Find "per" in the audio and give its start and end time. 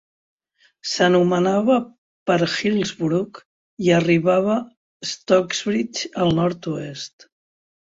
2.31-2.37